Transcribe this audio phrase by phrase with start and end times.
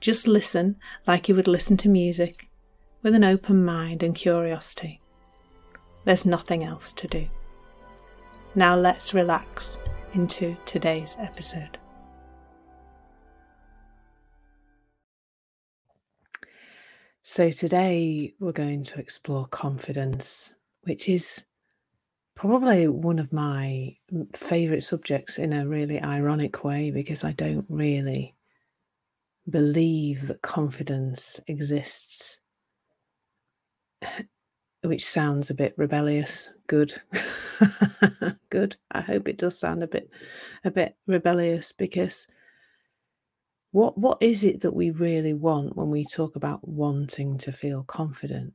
[0.00, 0.76] Just listen
[1.06, 2.48] like you would listen to music,
[3.02, 5.00] with an open mind and curiosity.
[6.04, 7.28] There's nothing else to do.
[8.54, 9.76] Now let's relax
[10.14, 11.78] into today's episode.
[17.22, 21.42] So, today we're going to explore confidence, which is
[22.36, 23.96] probably one of my
[24.32, 28.35] favorite subjects in a really ironic way because I don't really
[29.48, 32.40] believe that confidence exists,
[34.82, 36.50] which sounds a bit rebellious.
[36.66, 36.94] Good,
[38.50, 38.76] good.
[38.90, 40.10] I hope it does sound a bit,
[40.64, 42.26] a bit rebellious because
[43.70, 47.84] what what is it that we really want when we talk about wanting to feel
[47.84, 48.54] confident?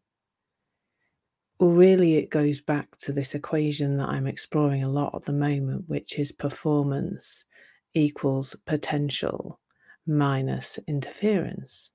[1.59, 5.31] Well, really, it goes back to this equation that I'm exploring a lot at the
[5.31, 7.45] moment, which is performance
[7.93, 9.60] equals potential
[10.05, 11.89] minus interference.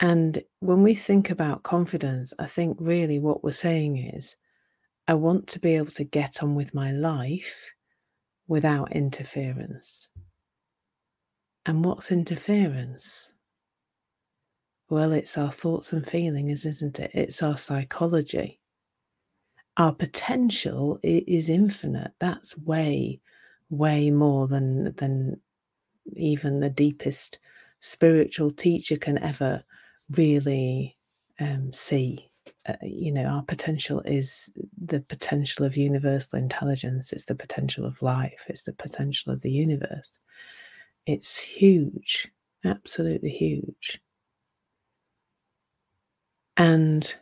[0.00, 4.36] And when we think about confidence, I think really what we're saying is,
[5.06, 7.72] I want to be able to get on with my life
[8.48, 10.08] without interference.
[11.66, 13.30] And what's interference?
[14.90, 17.10] Well, it's our thoughts and feelings, isn't it?
[17.14, 18.60] It's our psychology.
[19.76, 22.12] Our potential is infinite.
[22.20, 23.20] That's way,
[23.70, 25.40] way more than than
[26.16, 27.38] even the deepest
[27.80, 29.62] spiritual teacher can ever
[30.10, 30.96] really
[31.40, 32.30] um, see.
[32.68, 38.02] Uh, you know, our potential is the potential of universal intelligence, it's the potential of
[38.02, 40.18] life, it's the potential of the universe.
[41.06, 42.28] It's huge,
[42.64, 44.00] absolutely huge.
[46.56, 47.14] And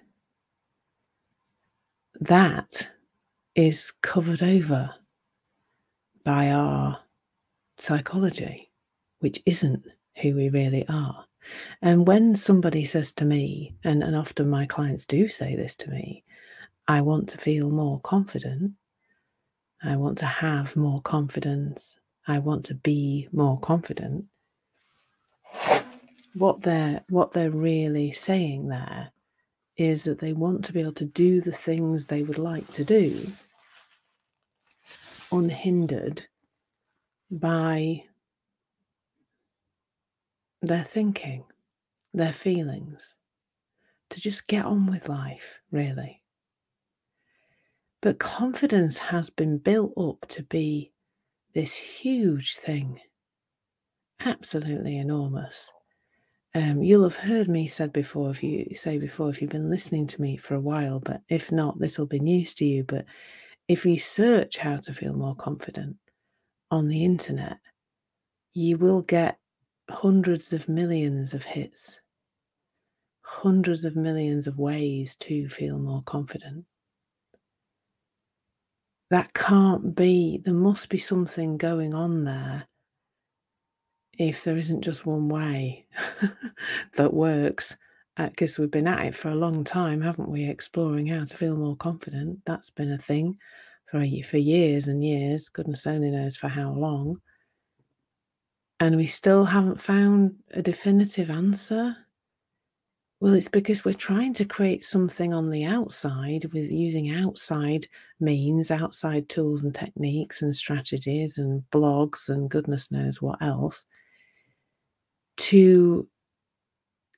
[2.21, 2.91] that
[3.55, 4.95] is covered over
[6.25, 6.99] by our
[7.79, 8.72] psychology
[9.23, 9.87] which isn't
[10.21, 11.25] who we really are.
[11.81, 15.91] And when somebody says to me, and, and often my clients do say this to
[15.91, 16.25] me,
[16.89, 18.73] I want to feel more confident.
[19.83, 21.99] I want to have more confidence.
[22.27, 24.27] I want to be more confident.
[26.35, 29.13] What they're what they're really saying there
[29.77, 32.85] is that they want to be able to do the things they would like to
[32.85, 33.27] do
[35.31, 36.27] unhindered
[37.31, 38.05] by
[40.63, 41.45] their thinking,
[42.15, 43.17] their feelings,
[44.11, 46.23] to just get on with life, really.
[48.01, 50.93] But confidence has been built up to be
[51.55, 53.01] this huge thing,
[54.25, 55.71] absolutely enormous.
[56.55, 60.07] Um, you'll have heard me said before, if you say before, if you've been listening
[60.09, 62.85] to me for a while, but if not, this will be news to you.
[62.85, 63.07] But
[63.69, 65.97] if you search how to feel more confident
[66.71, 67.59] on the internet,
[68.53, 69.39] you will get
[69.93, 72.01] hundreds of millions of hits,
[73.23, 76.65] hundreds of millions of ways to feel more confident.
[79.11, 82.67] That can't be, there must be something going on there
[84.19, 85.87] if there isn't just one way
[86.97, 87.77] that works.
[88.17, 90.49] Because uh, we've been at it for a long time, haven't we?
[90.49, 92.41] Exploring how to feel more confident.
[92.45, 93.39] That's been a thing
[93.87, 95.49] for, for years and years.
[95.49, 97.21] Goodness only knows for how long
[98.83, 101.97] and we still haven't found a definitive answer?
[103.21, 107.87] Well, it's because we're trying to create something on the outside with using outside
[108.19, 113.85] means, outside tools and techniques and strategies and blogs and goodness knows what else
[115.37, 116.09] to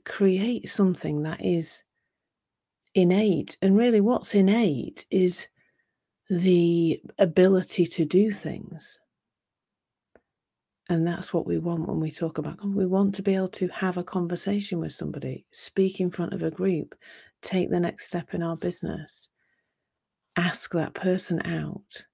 [0.05, 1.83] create something that is
[2.95, 3.57] innate.
[3.63, 5.49] And really, what's innate is
[6.29, 8.99] the ability to do things
[10.89, 13.49] and that's what we want when we talk about, oh, we want to be able
[13.49, 16.95] to have a conversation with somebody, speak in front of a group,
[17.41, 19.29] take the next step in our business,
[20.37, 22.05] ask that person out.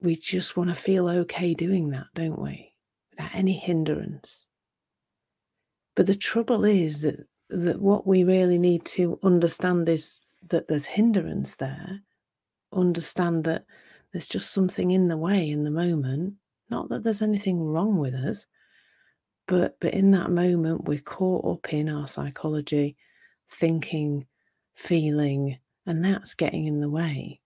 [0.00, 2.74] We just want to feel okay doing that, don't we?
[3.10, 4.46] Without any hindrance.
[5.96, 10.86] But the trouble is that, that what we really need to understand is that there's
[10.86, 12.02] hindrance there.
[12.72, 13.64] Understand that
[14.12, 16.34] there's just something in the way in the moment
[16.70, 18.46] not that there's anything wrong with us,
[19.46, 22.96] But but in that moment, we're caught up in our psychology,
[23.48, 24.26] thinking,
[24.74, 27.40] feeling, and that's getting in the way.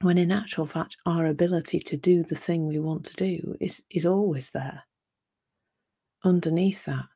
[0.00, 3.82] When in actual fact, our ability to do the thing we want to do is,
[3.90, 4.84] is always there
[6.24, 7.06] underneath that.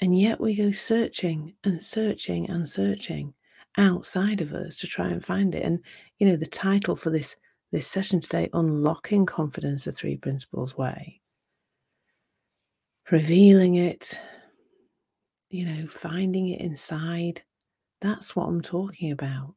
[0.00, 3.34] And yet we go searching and searching and searching
[3.76, 5.64] outside of us to try and find it.
[5.64, 5.80] And
[6.18, 7.36] you know, the title for this
[7.70, 11.20] this session today, Unlocking Confidence the Three Principles Way.
[13.10, 14.18] Revealing it,
[15.50, 17.42] you know, finding it inside.
[18.00, 19.54] That's what I'm talking about.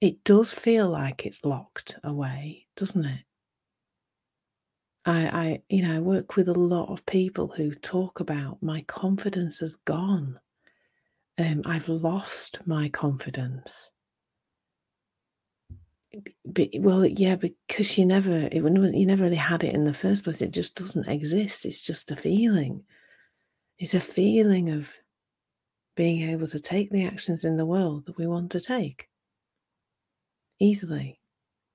[0.00, 3.20] It does feel like it's locked away, doesn't it?
[5.04, 8.82] I, I, you know, I work with a lot of people who talk about my
[8.82, 10.38] confidence has gone.
[11.38, 13.90] Um, I've lost my confidence.
[16.44, 20.24] But, well, yeah, because you never, it, you never really had it in the first
[20.24, 20.40] place.
[20.40, 21.66] It just doesn't exist.
[21.66, 22.84] It's just a feeling.
[23.78, 24.96] It's a feeling of
[25.96, 29.08] being able to take the actions in the world that we want to take
[30.60, 31.20] easily,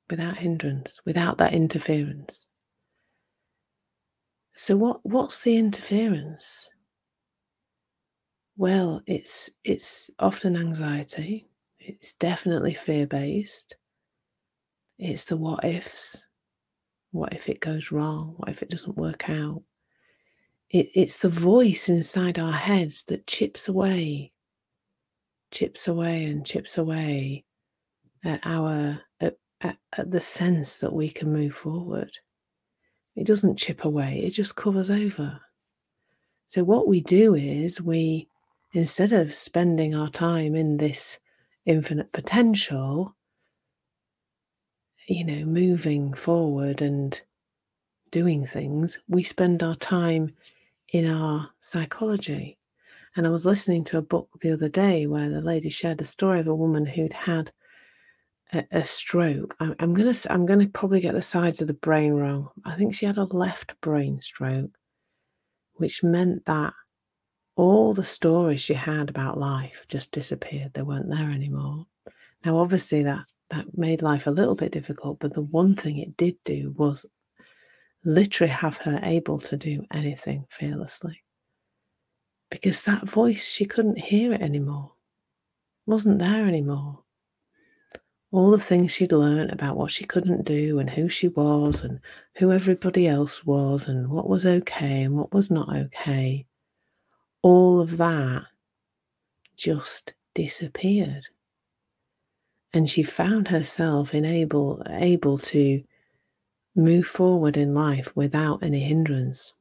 [0.10, 2.48] without hindrance, without that interference.
[4.56, 6.70] So what what's the interference?
[8.58, 11.48] Well, it's it's often anxiety.
[11.80, 13.76] It's definitely fear-based.
[14.98, 16.26] It's the what ifs.
[17.12, 18.34] What if it goes wrong?
[18.38, 19.64] What if it doesn't work out?
[20.70, 24.32] It, it's the voice inside our heads that chips away,
[25.52, 27.46] chips away and chips away
[28.24, 32.12] at our at, at, at the sense that we can move forward.
[33.16, 35.40] It doesn't chip away, it just covers over.
[36.48, 38.28] So, what we do is we,
[38.74, 41.20] instead of spending our time in this
[41.66, 43.16] infinite potential,
[45.08, 47.20] you know, moving forward and
[48.12, 50.34] doing things, we spend our time
[50.92, 52.58] in our psychology.
[53.16, 56.06] And I was listening to a book the other day where the lady shared a
[56.06, 57.52] story of a woman who'd had
[58.54, 59.56] a, a stroke.
[59.60, 62.50] I, I'm gonna I'm gonna probably get the sides of the brain wrong.
[62.66, 64.72] I think she had a left brain stroke,
[65.74, 66.74] which meant that
[67.56, 70.74] all the stories she had about life just disappeared.
[70.74, 71.86] They weren't there anymore.
[72.44, 76.18] Now, obviously, that that made life a little bit difficult, but the one thing it
[76.18, 77.06] did do was
[78.04, 81.24] literally have her able to do anything fearlessly.
[82.50, 84.92] Because that voice, she couldn't hear it anymore,
[85.86, 87.04] wasn't there anymore
[88.34, 92.00] all the things she'd learned about what she couldn't do and who she was and
[92.36, 96.44] who everybody else was and what was okay and what was not okay,
[97.44, 98.42] all of that
[99.56, 101.28] just disappeared.
[102.74, 105.84] And she found herself able, able to
[106.76, 109.54] move forward in life without any hindrance,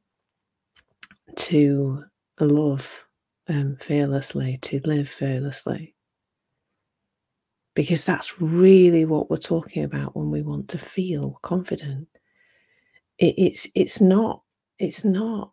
[1.35, 2.03] to
[2.39, 3.05] love
[3.47, 5.93] um, fearlessly, to live fearlessly
[7.75, 12.07] because that's really what we're talking about when we want to feel confident.
[13.17, 14.41] It, it's it's not
[14.79, 15.51] it's not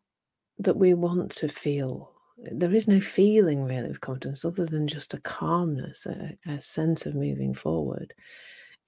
[0.59, 2.13] that we want to feel.
[2.43, 7.05] There is no feeling really of confidence other than just a calmness, a, a sense
[7.05, 8.15] of moving forward.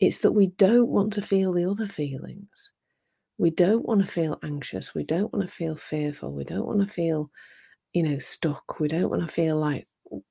[0.01, 2.73] It's that we don't want to feel the other feelings.
[3.39, 4.95] We don't want to feel anxious.
[4.95, 6.33] We don't want to feel fearful.
[6.33, 7.31] We don't want to feel,
[7.93, 8.81] you know, stuck.
[8.81, 9.87] We don't want to feel like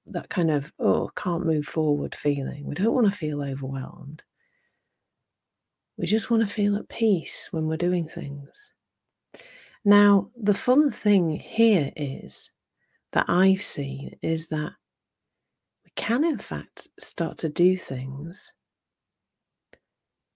[0.07, 2.65] that kind of, oh, can't move forward feeling.
[2.65, 4.23] We don't want to feel overwhelmed.
[5.97, 8.71] We just want to feel at peace when we're doing things.
[9.83, 12.51] Now, the fun thing here is
[13.11, 14.71] that I've seen is that
[15.83, 18.53] we can, in fact, start to do things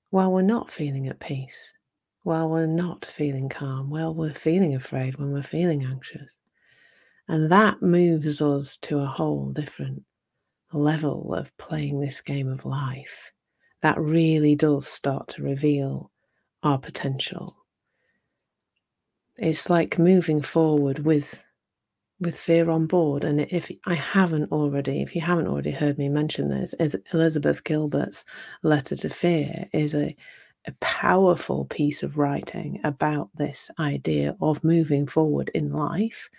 [0.09, 1.73] while we're not feeling at peace,
[2.23, 6.37] while we're not feeling calm, while we're feeling afraid, when we're feeling anxious.
[7.27, 10.03] And that moves us to a whole different
[10.71, 13.31] level of playing this game of life.
[13.81, 16.11] That really does start to reveal
[16.63, 17.55] our potential.
[19.37, 21.43] It's like moving forward with
[22.19, 23.23] with fear on board.
[23.23, 26.73] And if I haven't already, if you haven't already heard me mention this,
[27.13, 28.25] Elizabeth Gilbert's
[28.63, 30.15] Letter to Fear is a,
[30.67, 36.29] a powerful piece of writing about this idea of moving forward in life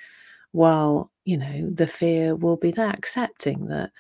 [0.52, 3.90] while you know the fear will be there accepting that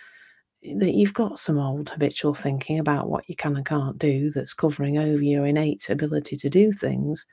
[0.78, 4.54] that you've got some old habitual thinking about what you can and can't do that's
[4.54, 7.26] covering over your innate ability to do things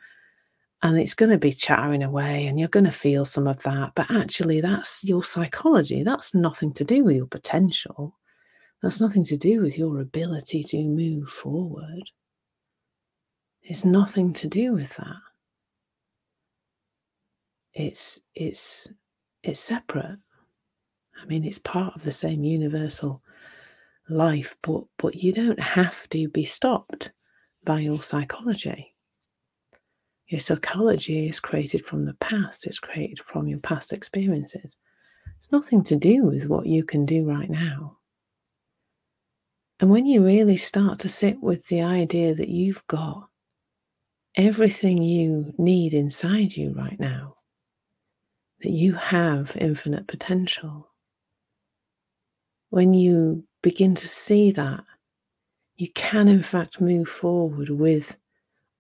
[0.84, 3.92] and it's going to be chattering away and you're going to feel some of that
[3.96, 8.16] but actually that's your psychology that's nothing to do with your potential
[8.82, 12.12] that's nothing to do with your ability to move forward
[13.64, 15.18] it's nothing to do with that
[17.74, 18.90] it's it's
[19.44, 20.20] it's separate.
[21.22, 23.22] I mean, it's part of the same universal
[24.10, 27.12] life, but but you don't have to be stopped
[27.64, 28.93] by your psychology.
[30.28, 34.78] Your psychology is created from the past, it's created from your past experiences.
[35.40, 37.98] It's nothing to do with what you can do right now.
[39.80, 43.28] And when you really start to sit with the idea that you've got
[44.36, 47.36] everything you need inside you right now,
[48.62, 50.90] that you have infinite potential,
[52.70, 54.84] when you begin to see that,
[55.76, 58.16] you can in fact move forward with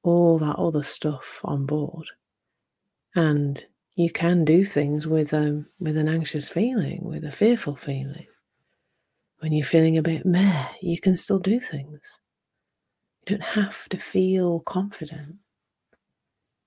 [0.03, 2.07] all that other stuff on board.
[3.15, 8.27] And you can do things with um, with an anxious feeling, with a fearful feeling.
[9.39, 12.19] When you're feeling a bit meh, you can still do things.
[13.27, 15.35] You don't have to feel confident.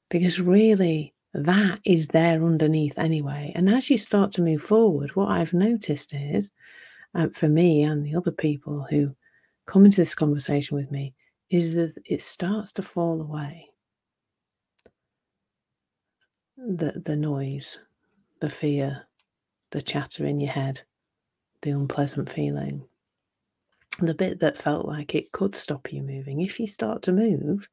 [0.09, 3.53] Because really, that is there underneath anyway.
[3.55, 6.51] And as you start to move forward, what I've noticed is,
[7.15, 9.17] uh, for me and the other people who
[9.67, 11.15] come into this conversation with me,
[11.51, 13.71] is that it starts to fall away
[16.57, 17.79] the the noise,
[18.41, 19.07] the fear,
[19.71, 20.83] the chatter in your head,
[21.63, 22.85] the unpleasant feeling.
[23.99, 26.41] The bit that felt like it could stop you moving.
[26.41, 27.69] If you start to move,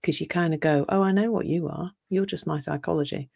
[0.00, 1.92] because you kind of go, Oh, I know what you are.
[2.08, 3.28] You're just my psychology.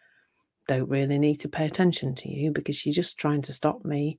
[0.68, 4.18] Don't really need to pay attention to you because you're just trying to stop me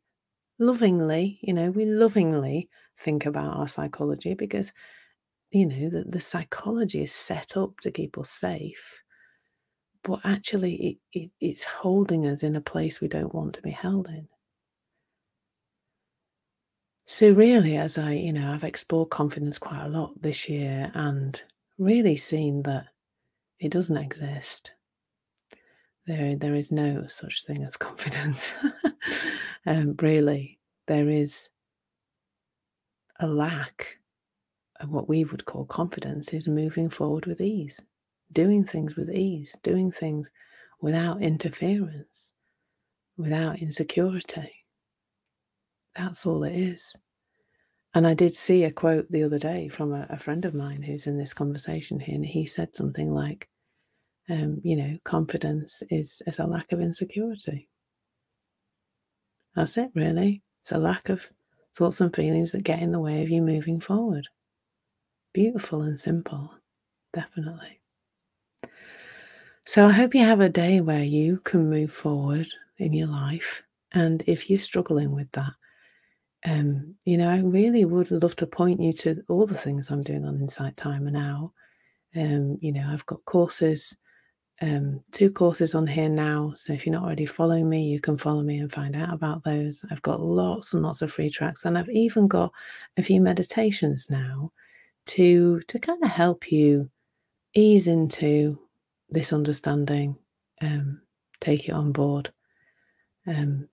[0.60, 1.40] lovingly.
[1.42, 4.72] You know, we lovingly think about our psychology because,
[5.54, 9.04] you know, the, the psychology is set up to keep us safe
[10.04, 13.72] but actually it, it, it's holding us in a place we don't want to be
[13.72, 14.28] held in.
[17.06, 21.42] So, really, as I, you know, I've explored confidence quite a lot this year and
[21.78, 22.88] really seen that
[23.60, 24.72] it doesn't exist.
[26.06, 28.54] There, there is no such thing as confidence.
[29.66, 31.50] um, really, there is
[33.20, 34.00] a lack
[34.92, 37.82] what we would call confidence is moving forward with ease
[38.34, 40.30] doing things with ease, doing things
[40.82, 42.34] without interference,
[43.16, 44.52] without insecurity.
[45.96, 46.96] That's all it is.
[47.94, 50.82] And I did see a quote the other day from a, a friend of mine
[50.82, 53.48] who's in this conversation here, and he said something like,
[54.30, 57.70] um, you know, confidence is, is a lack of insecurity.
[59.56, 60.42] That's it, really.
[60.62, 61.30] It's a lack of
[61.76, 64.28] thoughts and feelings that get in the way of you moving forward.
[65.34, 66.54] Beautiful and simple,
[67.12, 67.82] definitely.
[69.66, 72.48] So I hope you have a day where you can move forward
[72.78, 73.64] in your life.
[73.94, 75.54] And if you're struggling with that,
[76.46, 80.04] um, you know, I really would love to point you to all the things I'm
[80.04, 81.54] doing on Insight Timer now.
[82.16, 83.98] Um, you know, I've got courses,
[84.62, 86.54] um, two courses on here now.
[86.56, 89.44] So if you're not already following me, you can follow me and find out about
[89.44, 89.84] those.
[89.90, 92.52] I've got lots and lots of free tracks, and I've even got
[92.98, 94.52] a few meditations now
[95.06, 96.90] to to kind of help you
[97.54, 98.60] ease into
[99.10, 100.18] this understanding,
[100.62, 101.02] um,
[101.40, 102.32] take it on board.
[103.28, 103.68] Um,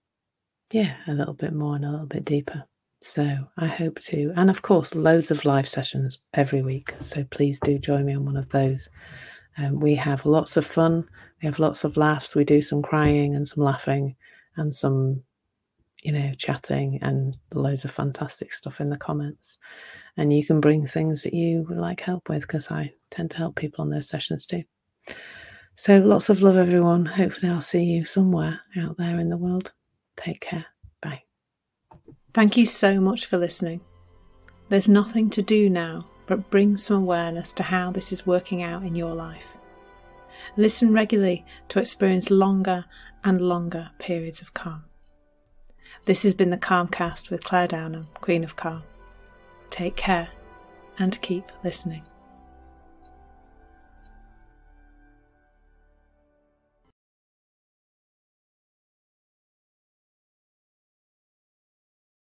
[0.70, 2.64] yeah, a little bit more and a little bit deeper.
[3.02, 6.94] So I hope to, and of course, loads of live sessions every week.
[7.00, 8.88] So please do join me on one of those.
[9.56, 11.08] Um, we have lots of fun.
[11.42, 12.34] We have lots of laughs.
[12.34, 14.16] We do some crying and some laughing
[14.56, 15.22] and some,
[16.02, 19.58] you know, chatting and loads of fantastic stuff in the comments.
[20.16, 23.38] And you can bring things that you would like help with because I tend to
[23.38, 24.62] help people on those sessions too.
[25.76, 27.06] So lots of love, everyone.
[27.06, 29.72] Hopefully, I'll see you somewhere out there in the world.
[30.16, 30.66] Take care.
[31.00, 31.22] Bye.
[32.34, 33.80] Thank you so much for listening.
[34.68, 38.84] There's nothing to do now but bring some awareness to how this is working out
[38.84, 39.56] in your life.
[40.56, 42.84] Listen regularly to experience longer
[43.24, 44.84] and longer periods of calm.
[46.06, 48.82] This has been the Calmcast with Clare Downham, Queen of Calm.
[49.68, 50.30] Take care
[50.98, 52.02] and keep listening.